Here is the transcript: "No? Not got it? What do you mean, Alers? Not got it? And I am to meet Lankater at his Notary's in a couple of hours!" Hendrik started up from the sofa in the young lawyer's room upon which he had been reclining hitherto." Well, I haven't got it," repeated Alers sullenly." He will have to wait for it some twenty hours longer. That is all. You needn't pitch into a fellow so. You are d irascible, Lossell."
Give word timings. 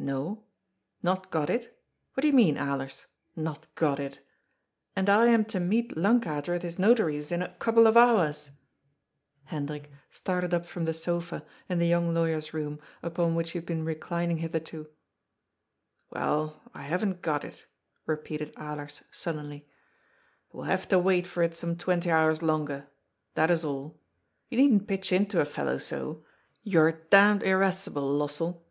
"No? 0.00 0.44
Not 1.02 1.28
got 1.28 1.50
it? 1.50 1.76
What 2.14 2.20
do 2.20 2.28
you 2.28 2.32
mean, 2.32 2.54
Alers? 2.56 3.06
Not 3.34 3.66
got 3.74 3.98
it? 3.98 4.20
And 4.94 5.10
I 5.10 5.26
am 5.26 5.44
to 5.46 5.58
meet 5.58 5.96
Lankater 5.96 6.54
at 6.54 6.62
his 6.62 6.78
Notary's 6.78 7.32
in 7.32 7.42
a 7.42 7.52
couple 7.54 7.84
of 7.88 7.96
hours!" 7.96 8.52
Hendrik 9.52 9.90
started 10.08 10.54
up 10.54 10.66
from 10.66 10.84
the 10.84 10.94
sofa 10.94 11.44
in 11.68 11.80
the 11.80 11.88
young 11.88 12.14
lawyer's 12.14 12.54
room 12.54 12.78
upon 13.02 13.34
which 13.34 13.50
he 13.50 13.58
had 13.58 13.66
been 13.66 13.84
reclining 13.84 14.36
hitherto." 14.36 14.88
Well, 16.12 16.62
I 16.72 16.82
haven't 16.82 17.20
got 17.20 17.42
it," 17.44 17.66
repeated 18.06 18.54
Alers 18.54 19.02
sullenly." 19.10 19.66
He 20.48 20.56
will 20.56 20.62
have 20.64 20.86
to 20.90 20.98
wait 21.00 21.26
for 21.26 21.42
it 21.42 21.56
some 21.56 21.74
twenty 21.76 22.08
hours 22.08 22.40
longer. 22.40 22.86
That 23.34 23.50
is 23.50 23.64
all. 23.64 23.98
You 24.48 24.58
needn't 24.58 24.86
pitch 24.86 25.10
into 25.10 25.40
a 25.40 25.44
fellow 25.44 25.78
so. 25.78 26.24
You 26.62 26.82
are 26.82 26.92
d 26.92 27.06
irascible, 27.12 28.16
Lossell." 28.16 28.62